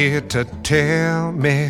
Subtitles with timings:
[0.00, 1.68] here to tell me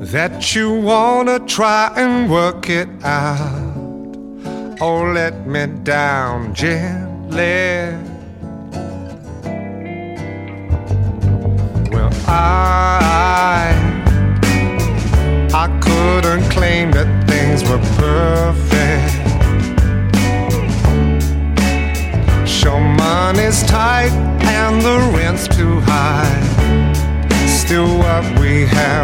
[0.00, 3.74] that you wanna try and work it out.
[4.80, 7.97] Oh, let me down gently.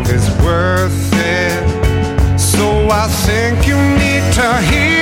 [0.09, 2.39] is worth it.
[2.39, 4.94] So I think you need to hear.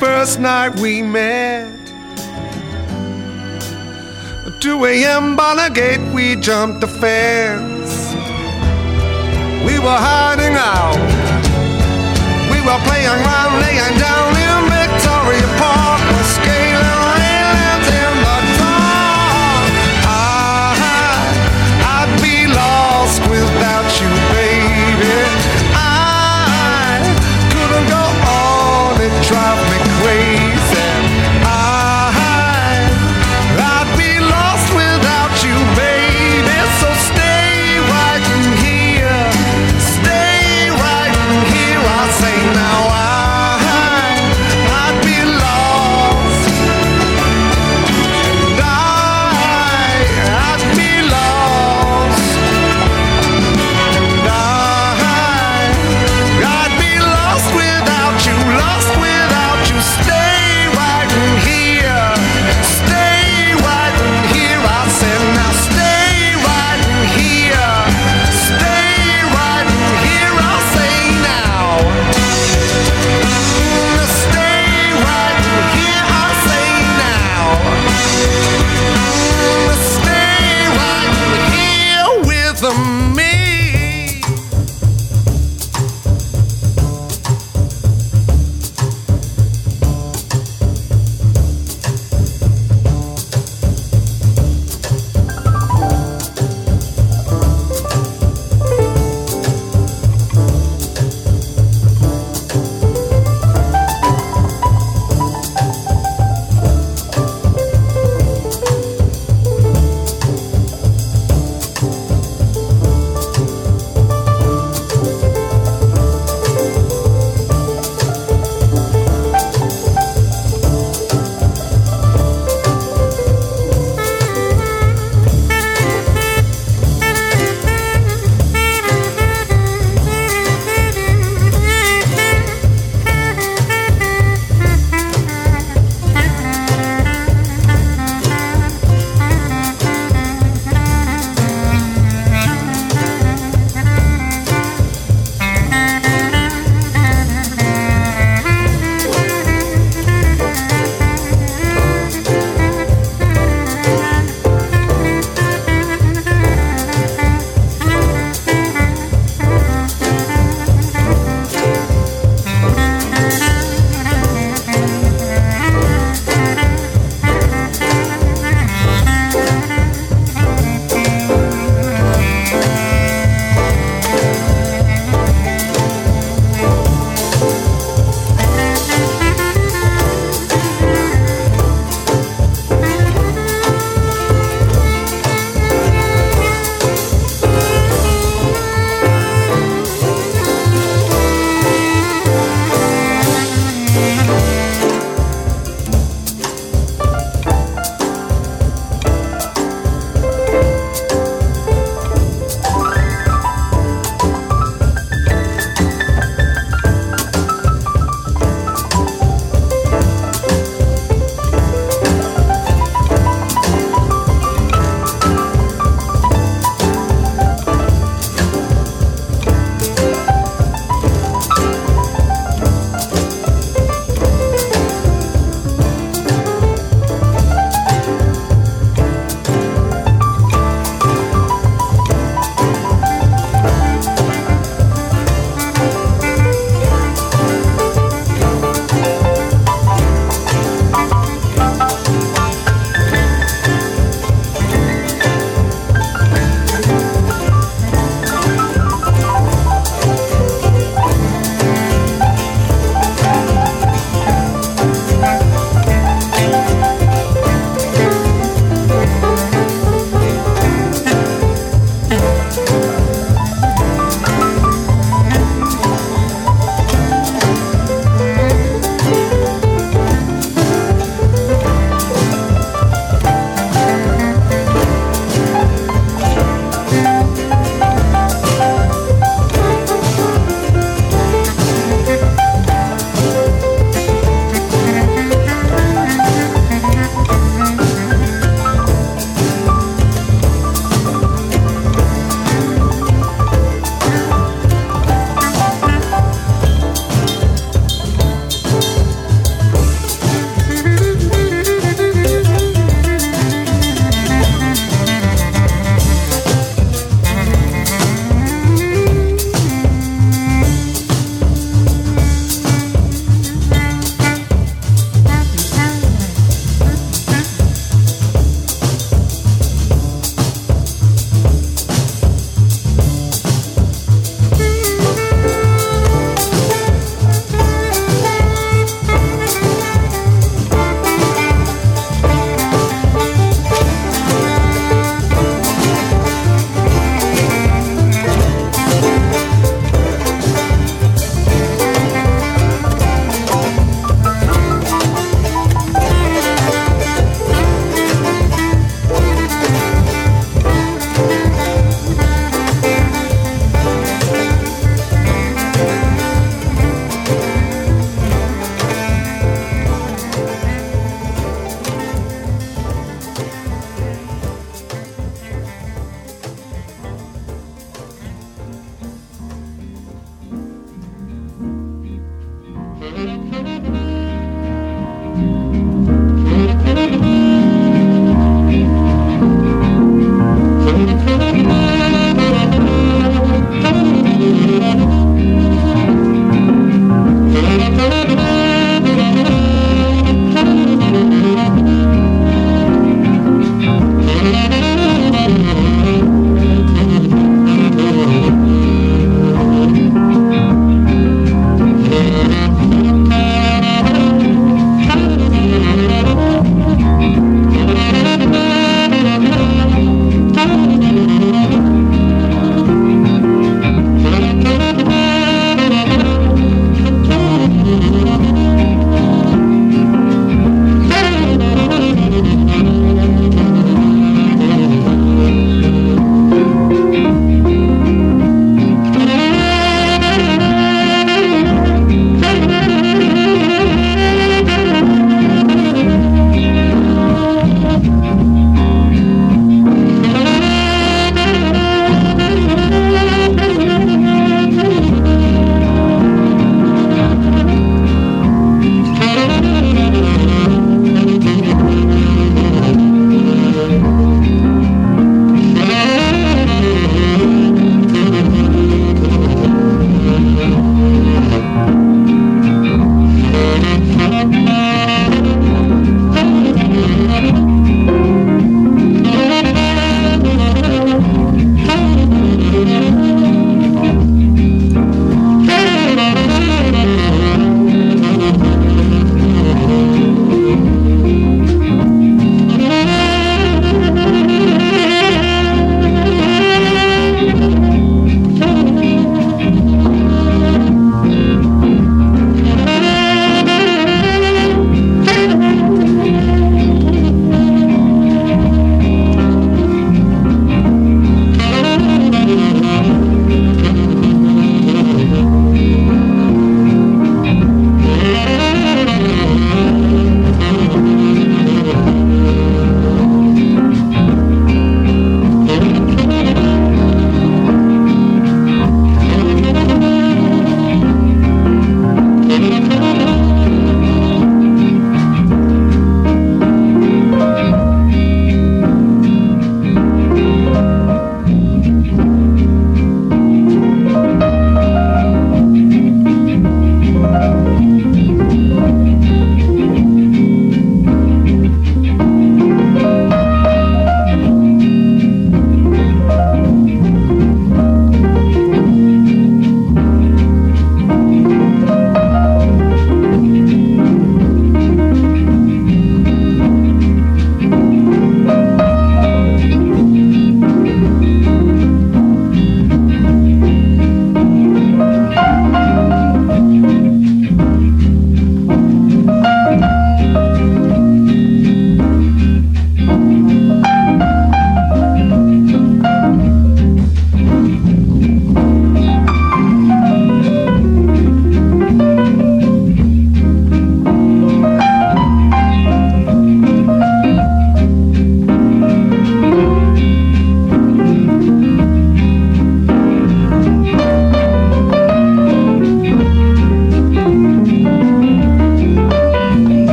[0.00, 1.68] first night we met.
[4.60, 5.36] 2 a.m.
[5.36, 7.92] Bonagate, we jumped the fence.
[9.66, 10.96] We were hiding out.
[12.50, 14.79] We were playing around, laying down in bed.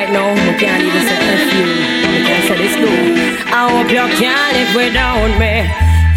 [0.00, 1.66] Right now, I can't even say F you.
[2.08, 2.96] I can't say this too.
[3.52, 5.54] I hope you can't live without me.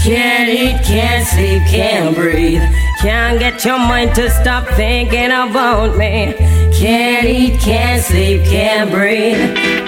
[0.04, 2.63] Can't eat, can't sleep, can't breathe.
[3.02, 6.34] Can't get your mind to stop thinking about me.
[6.80, 9.39] Can't eat, can't sleep, can't breathe.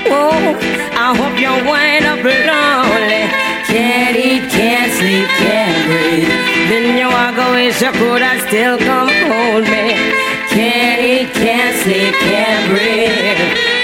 [0.08, 0.44] Oh,
[1.06, 3.24] I hope you wind up lonely.
[3.72, 6.30] Can't eat, can't sleep, can't breathe.
[6.70, 9.86] Then you walk away, so could I still come hold me?
[10.56, 13.75] Can't eat, can't sleep, can't breathe.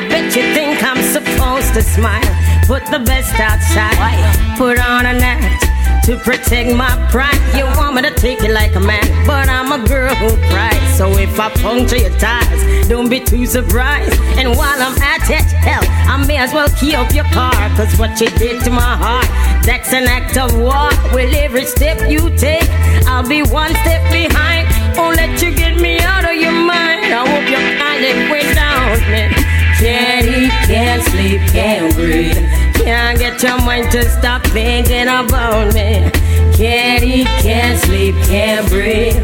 [0.00, 2.24] I bet you think I'm supposed to smile.
[2.64, 4.56] Put the best outside.
[4.56, 5.60] Put on an act
[6.06, 7.36] to protect my pride.
[7.54, 10.96] You want me to take it like a man, but I'm a girl who cries.
[10.96, 14.18] So if I puncture your tires, don't be too surprised.
[14.40, 17.52] And while I'm at it, hell, I may as well key up your car.
[17.76, 19.28] Cause what you did to my heart,
[19.66, 20.88] that's an act of war.
[21.12, 22.70] With every step you take,
[23.04, 24.64] I'll be one step behind.
[24.96, 27.12] Won't let you get me out of your mind.
[27.12, 29.39] I hope you can't live without me.
[29.80, 32.36] Can't eat, can't sleep, can't breathe.
[32.74, 36.10] Can't get your mind to stop thinking about me.
[36.54, 39.16] Can't eat, can't sleep, can't breathe.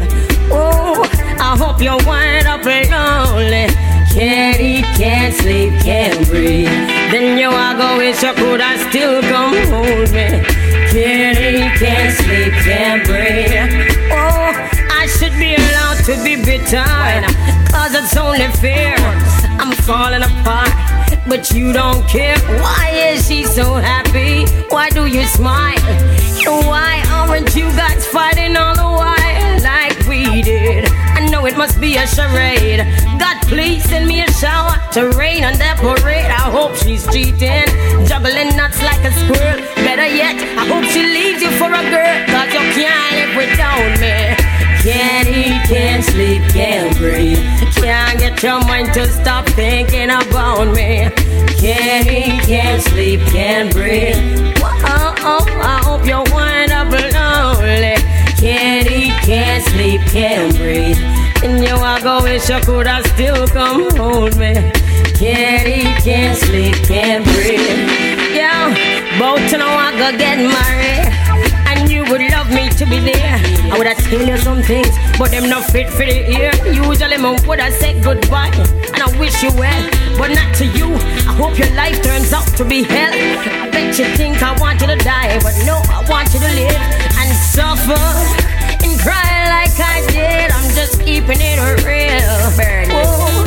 [0.49, 1.07] Oh,
[1.39, 3.67] I hope you wind up lonely.
[4.11, 6.65] Can't eat, can't sleep, can't breathe.
[7.11, 10.41] Then you are go wish you could I still come hold me.
[10.89, 14.09] Can't eat, can't sleep, can't breathe.
[14.09, 14.57] Oh,
[14.89, 16.81] I should be allowed to be bitter.
[17.69, 19.46] Cause it's only fair.
[19.87, 20.69] Falling apart,
[21.29, 22.37] but you don't care.
[22.59, 24.45] Why is she so happy?
[24.67, 25.79] Why do you smile?
[26.43, 30.89] Why aren't you guys fighting all the while like we did?
[30.91, 32.83] I know it must be a charade.
[33.17, 36.25] God, please send me a shower to rain that parade.
[36.25, 37.71] I hope she's cheating,
[38.05, 39.61] juggling nuts like a squirrel.
[39.87, 44.01] Better yet, I hope she leaves you for a girl, cause you can't live without
[44.01, 44.36] me.
[44.87, 47.43] Can't eat, can't sleep, can't breathe.
[47.75, 51.09] Can't get your mind to stop thinking about me.
[51.59, 54.15] Can't eat, can't sleep, can't breathe.
[54.63, 57.97] Oh, oh, I hope you wind up lonely.
[58.39, 60.97] Can't eat, can't sleep, can't breathe.
[61.43, 64.53] And you walk away, you could have still come hold me.
[65.19, 67.59] Can't eat, can't sleep, can't breathe.
[68.33, 68.71] Yeah,
[69.19, 71.26] both to know I go get married
[72.09, 73.39] would love me to be there.
[73.71, 76.51] I would have tell you some things, but them not fit for the ear.
[76.65, 78.51] Usually, man would have said goodbye,
[78.93, 79.83] and I wish you well,
[80.17, 80.93] but not to you.
[81.27, 83.11] I hope your life turns out to be hell.
[83.11, 86.51] I bet you think I want you to die, but no, I want you to
[86.55, 86.81] live
[87.19, 87.99] and suffer
[88.83, 90.51] and cry like I did.
[90.51, 92.23] I'm just keeping it real.
[92.95, 93.43] Oh,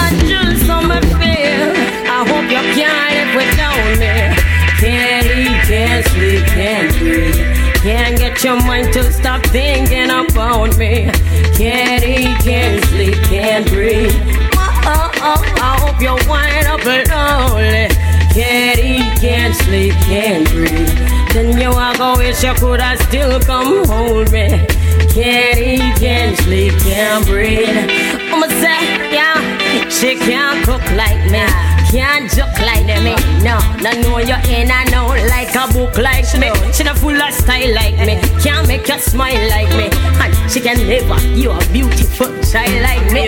[0.00, 1.72] I just on my feel.
[2.12, 4.36] I hope you can't live without me.
[4.80, 7.65] Can't eat, can't sleep, can't breathe.
[7.86, 11.08] Can't get your mind to stop thinking about me.
[11.54, 14.10] Can't eat, can't sleep, can't breathe.
[14.56, 17.86] Oh, oh, oh, I hope you wind up lonely.
[18.34, 20.98] Can't eat, can't sleep, can't breathe.
[21.32, 24.66] Then you walk away, you could have still come hold me.
[25.14, 27.68] Can't eat, can't sleep, can't breathe.
[27.68, 28.82] I'ma say,
[29.14, 31.75] yeah, she can't cook like me.
[31.96, 33.16] Can't joke like me.
[33.16, 33.40] Eh?
[33.40, 36.52] No, no know you in and out like a book like me.
[36.70, 38.20] She not full of style like me.
[38.44, 39.88] Can't make you smile like me.
[40.20, 43.24] And she can never you a beautiful child like me.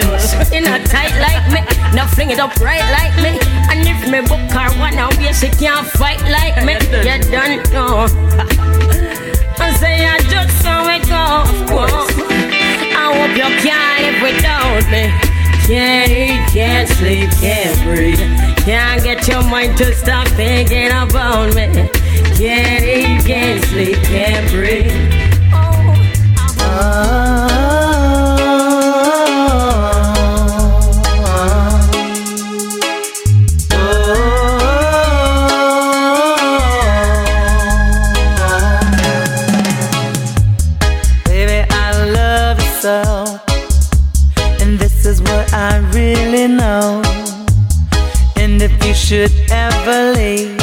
[0.52, 1.64] She not tight like me.
[1.96, 3.40] No fling it up right like me.
[3.72, 6.74] And if me book her one out here, she can't fight like me.
[7.08, 8.04] You don't know.
[9.64, 11.24] I say I just saw it go.
[12.92, 15.38] I hope you can't live without me.
[15.66, 18.47] Can't eat, can't sleep, can't breathe.
[18.68, 21.88] Can't get your mind to stop thinking about me.
[22.36, 24.92] Can't eat, can't sleep, can't breathe.
[26.60, 27.47] Oh, Baby,
[49.08, 50.57] should ever leave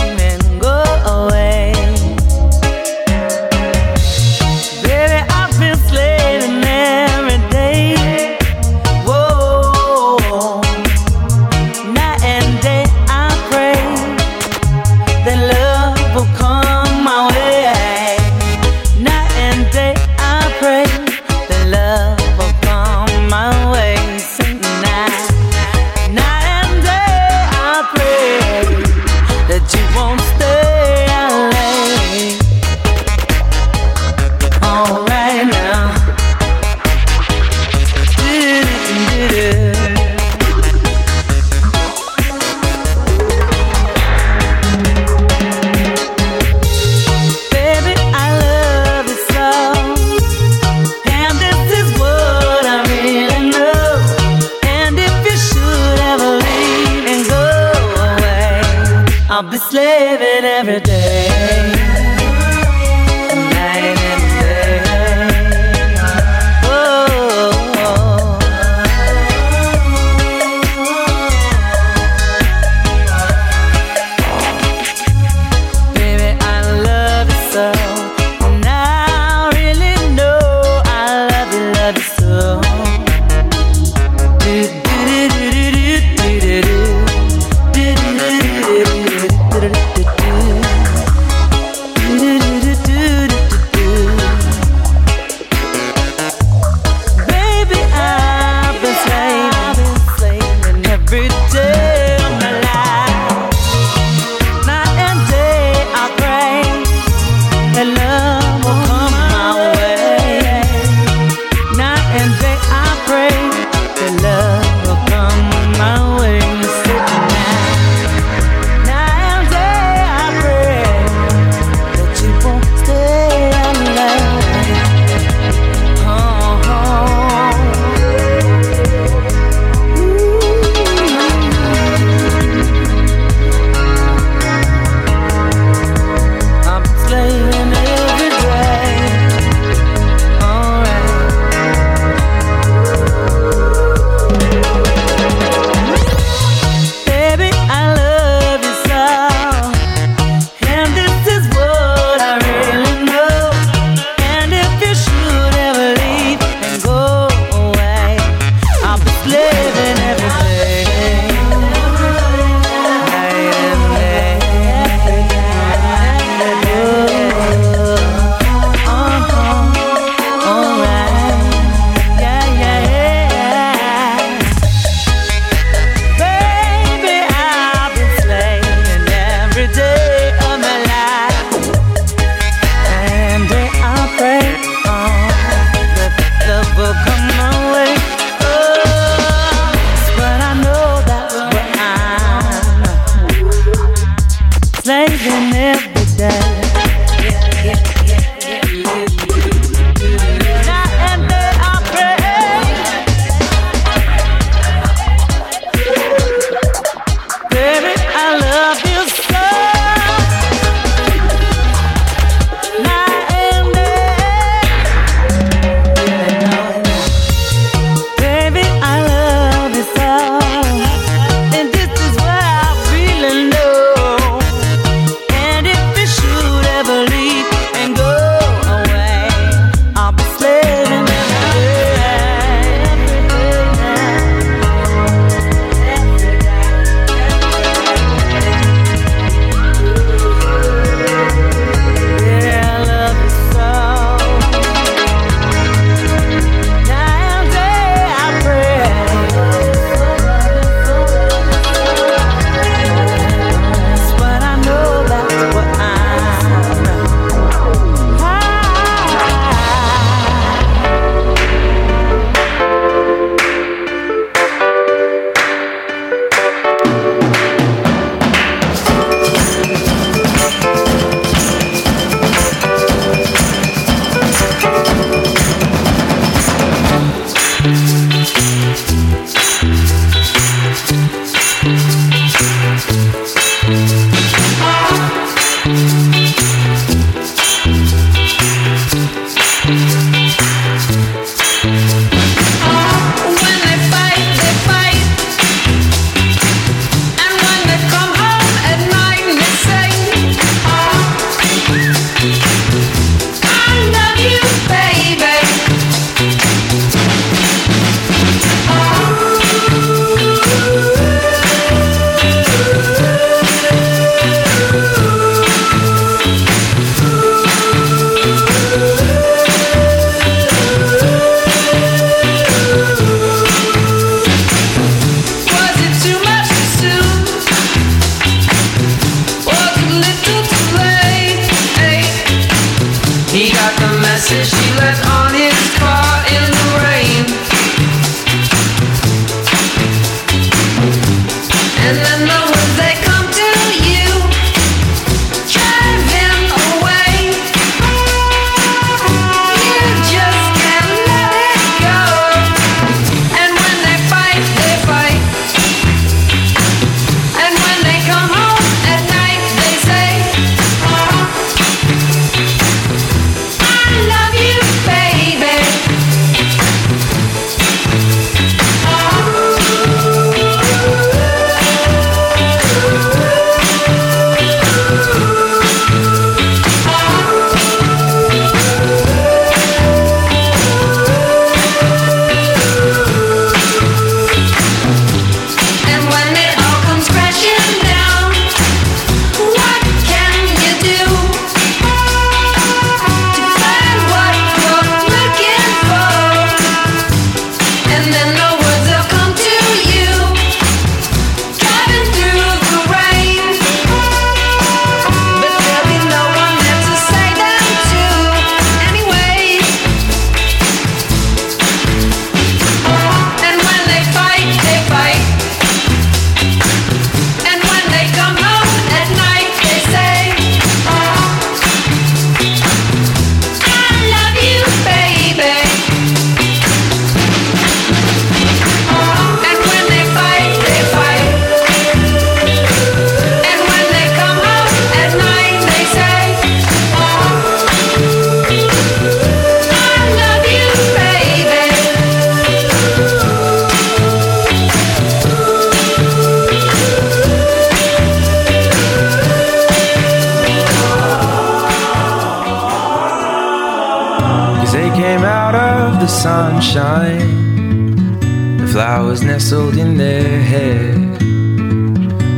[459.55, 460.93] nestled in their hair.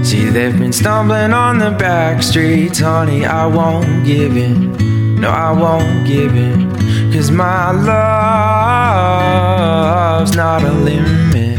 [0.04, 3.26] See, they've been stumbling on the back streets, honey.
[3.26, 5.20] I won't give in.
[5.20, 6.72] No, I won't give in.
[7.12, 7.72] Cause my
[10.22, 11.58] love's not a limit.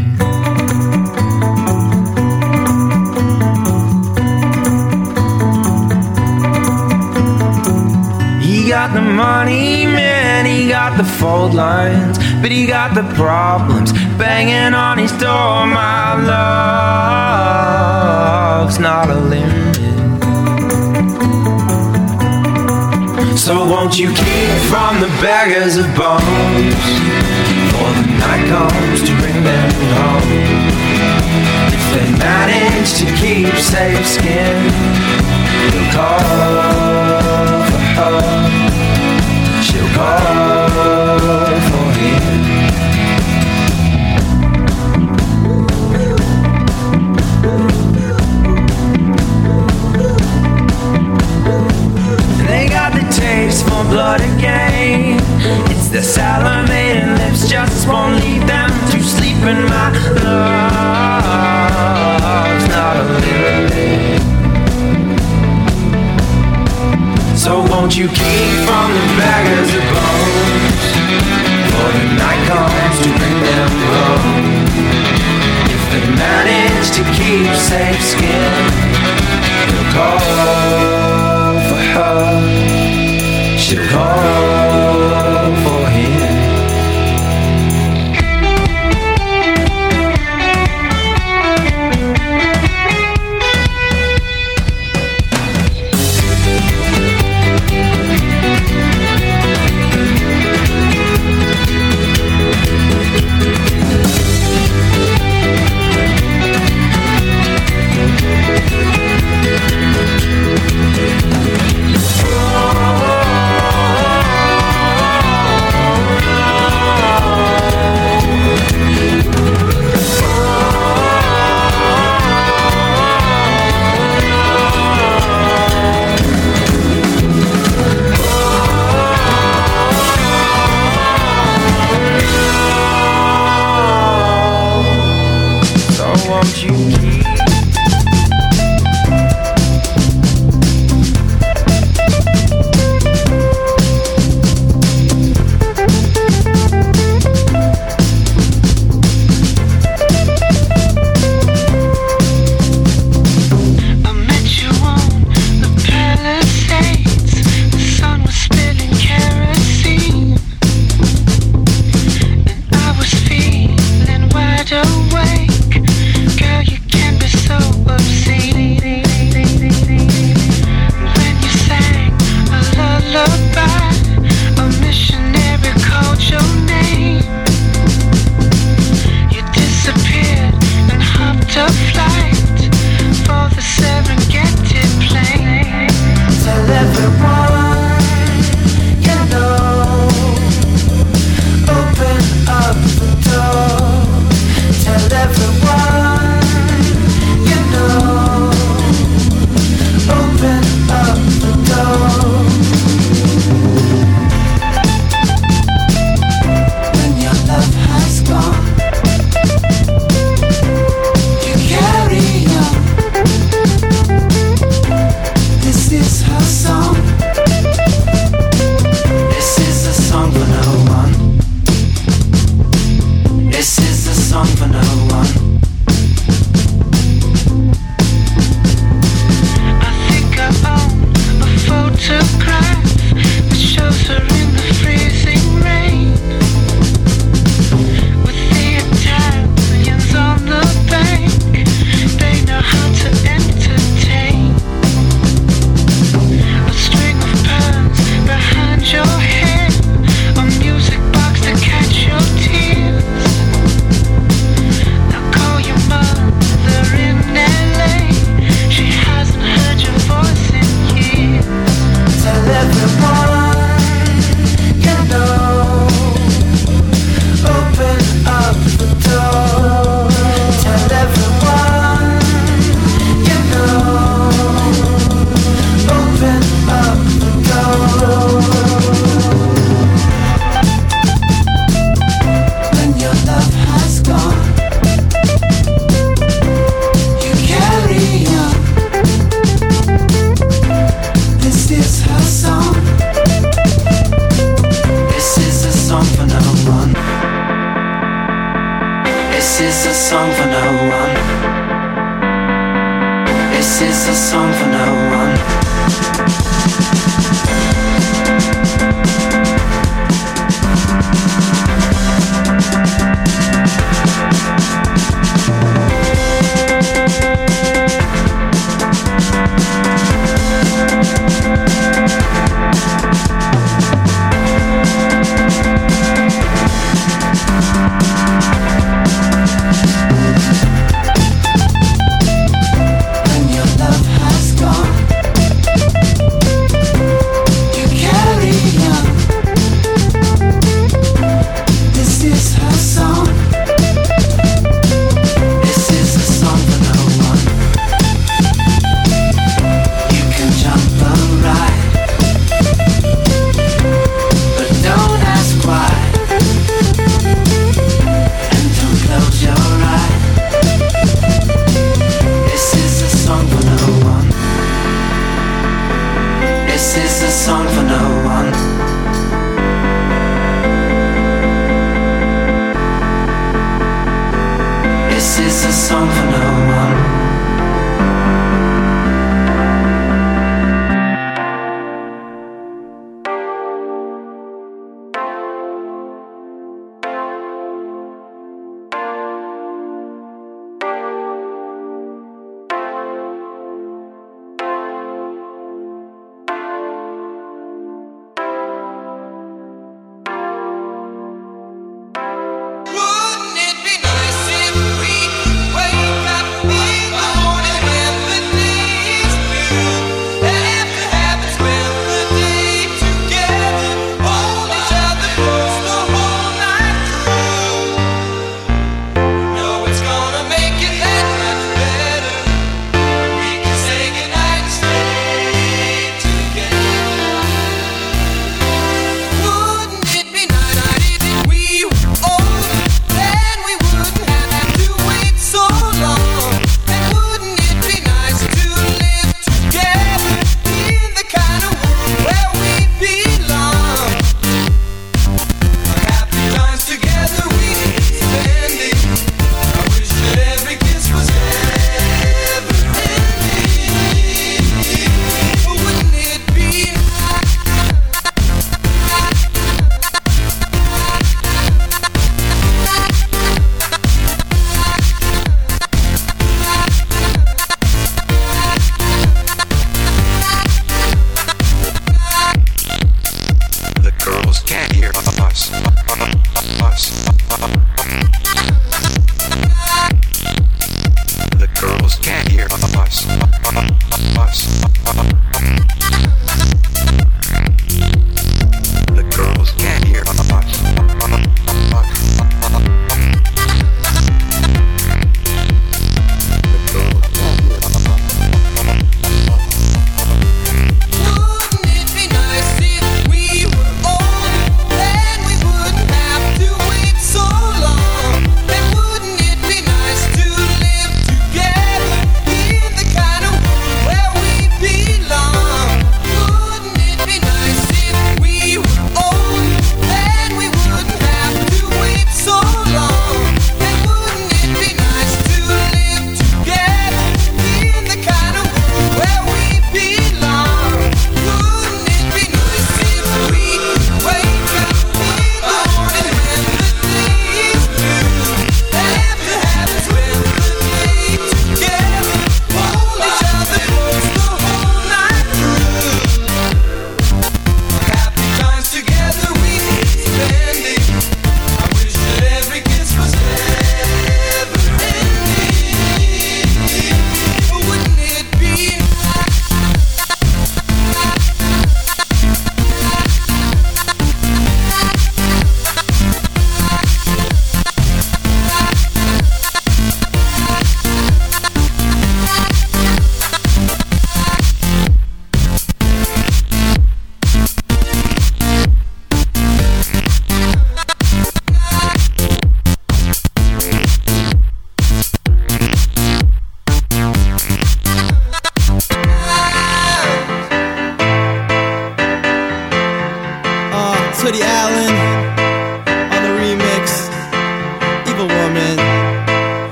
[8.43, 13.93] He got the money, man, he got the fault lines, but he got the problems
[14.19, 15.67] banging on his door.
[15.67, 16.15] My
[18.61, 19.59] love's not a limit.
[23.39, 26.75] So won't you keep from the beggars of bones
[27.71, 30.23] For the night comes to bring them home
[31.73, 34.57] If they manage to keep safe skin
[35.71, 36.19] He'll call
[37.71, 38.21] for her
[39.63, 40.58] She'll call
[53.89, 55.19] blood again.
[55.73, 59.91] It's the salivating lips just won't leave them to sleep in my
[60.25, 60.59] love's
[62.69, 64.21] not a limit.
[67.37, 70.85] So won't you keep from the beggars of bones?
[71.73, 74.67] For the night comes to bring them home.
[75.75, 78.53] If they manage to keep safe skin,
[79.69, 80.19] they'll call
[81.69, 82.78] for her.
[83.69, 84.68] She'll call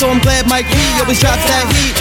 [0.00, 1.99] So I'm glad Mike B always drops that heat.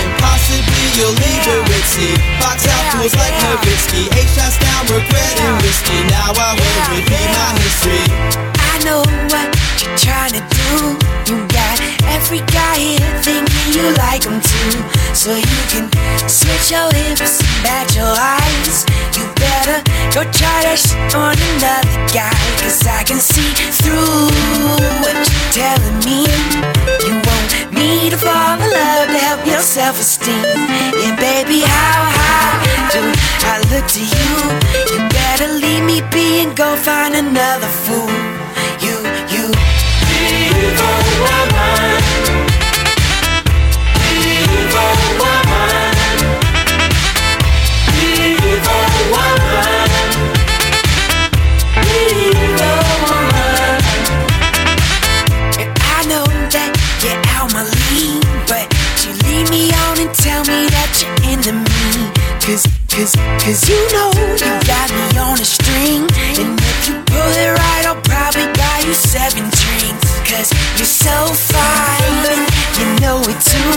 [63.50, 66.06] Cause you know you got me on a string.
[66.38, 70.14] And if you pull it right, I'll probably buy you seven drinks.
[70.22, 72.46] Cause you're so fine,
[72.78, 73.74] you know it too.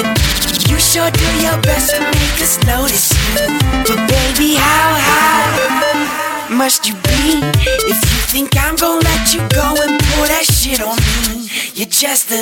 [0.00, 0.16] And
[0.72, 3.44] you sure do your best to make us notice you.
[3.84, 7.44] But baby, how high must you be
[7.92, 10.96] if you think I'm gonna let you go and pull that shit on
[11.28, 11.46] me?
[11.74, 12.40] You're just a.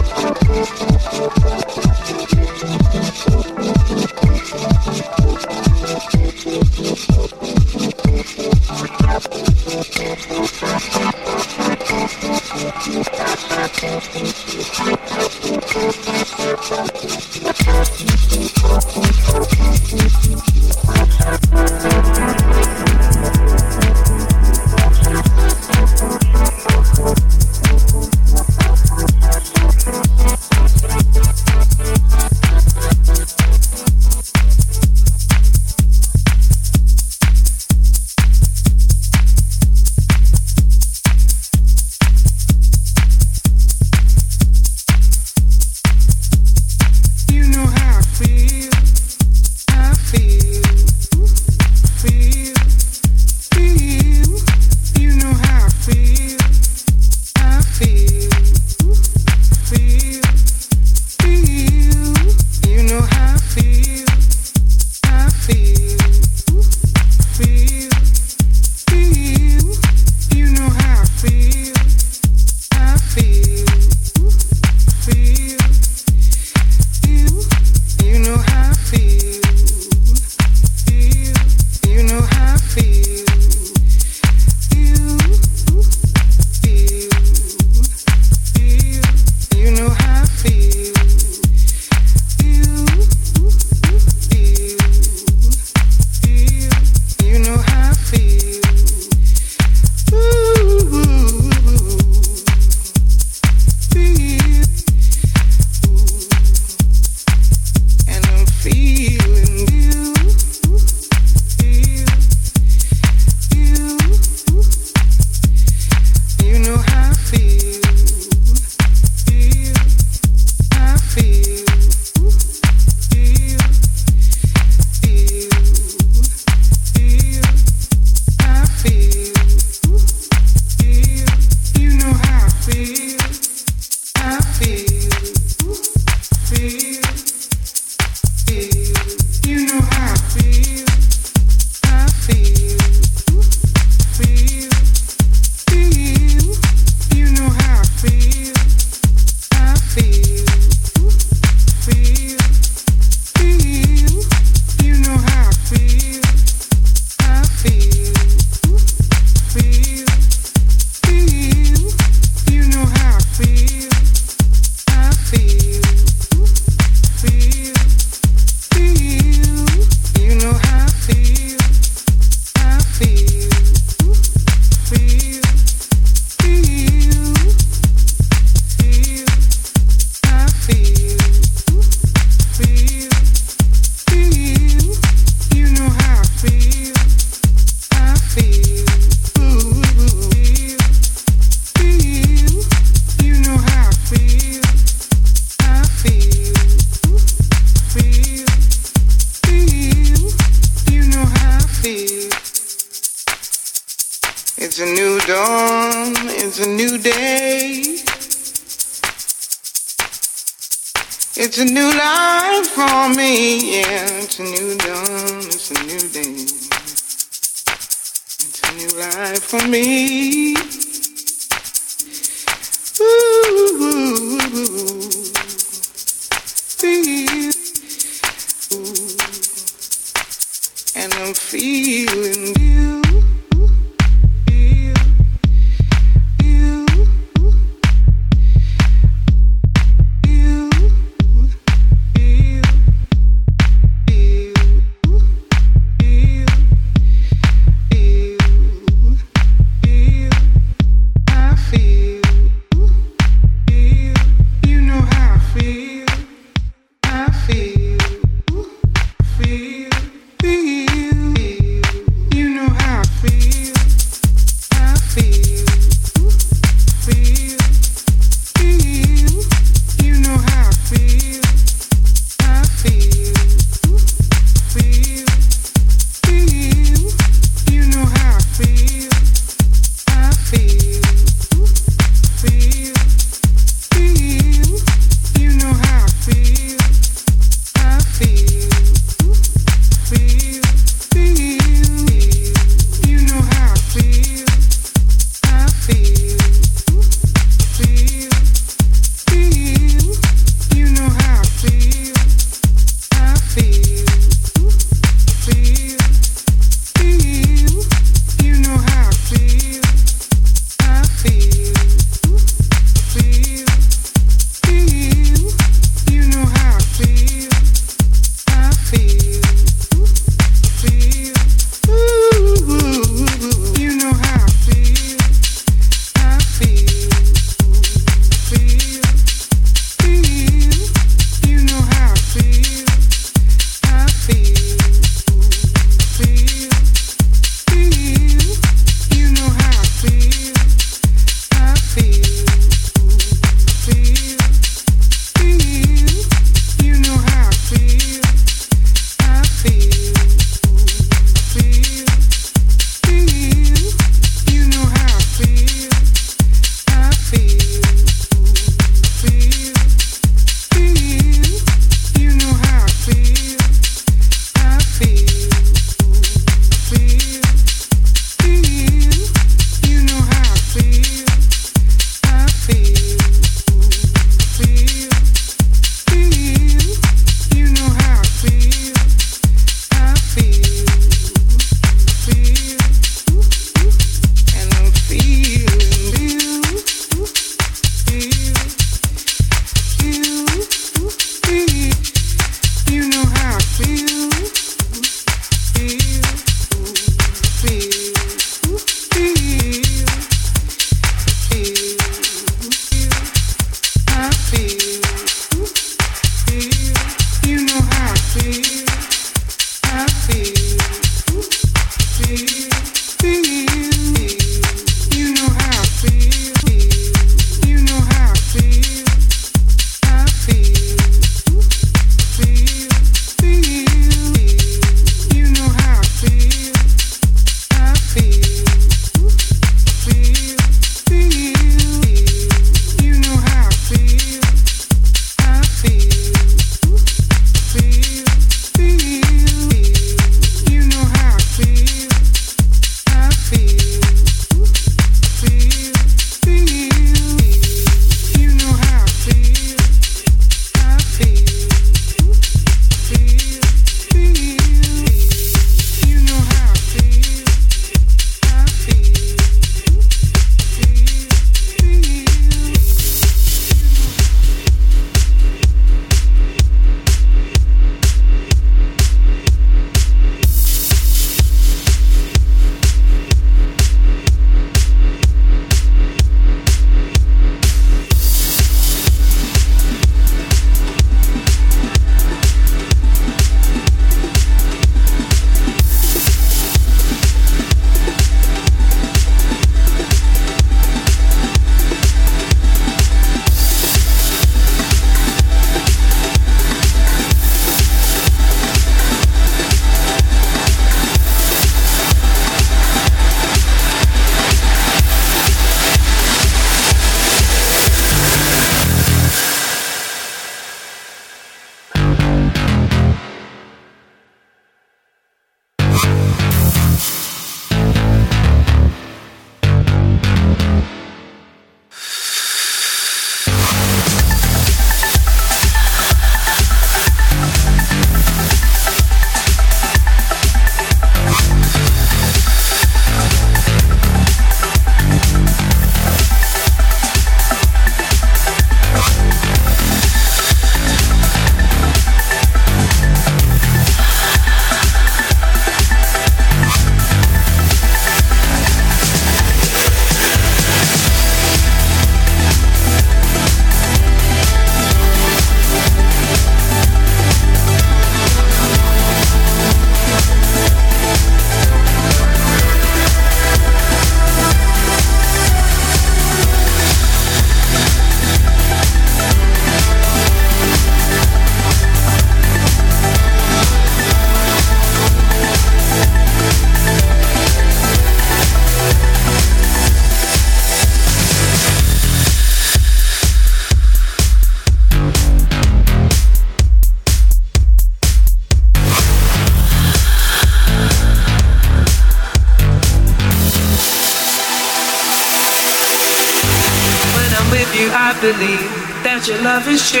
[599.56, 600.00] love is true.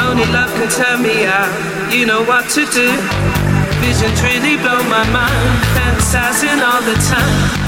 [0.00, 1.52] Only love can turn me out.
[1.92, 2.88] You know what to do.
[3.84, 7.65] Visions really blow my mind, fantasizing all the time.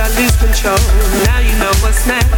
[0.00, 0.78] I lose control.
[1.24, 2.37] Now you know what's next.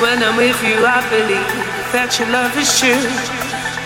[0.00, 1.56] With you, I believe
[1.96, 3.00] that your love is true.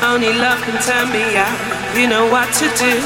[0.02, 1.54] Only love can turn me out.
[1.94, 2.98] You know what to do.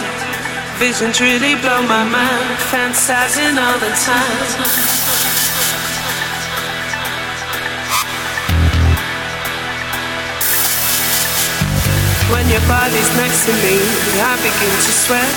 [0.80, 4.40] Visions really blow my mind, fantasizing all the time.
[12.32, 13.84] When your body's next to me,
[14.16, 15.34] I begin to sweat.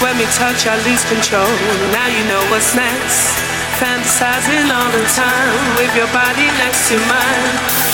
[0.00, 1.52] When we touch, I lose control.
[1.92, 3.47] Now you know what's next
[3.78, 7.87] fantasizing all the time with your body next to mine.